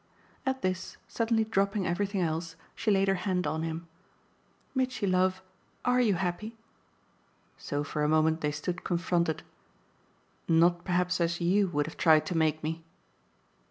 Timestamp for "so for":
7.55-8.03